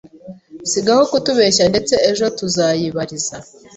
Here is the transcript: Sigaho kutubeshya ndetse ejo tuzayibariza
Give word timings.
Sigaho 0.71 1.03
kutubeshya 1.11 1.63
ndetse 1.71 1.93
ejo 2.09 2.25
tuzayibariza 2.37 3.35